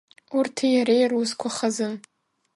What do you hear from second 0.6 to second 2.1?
иареи русқәа хазын.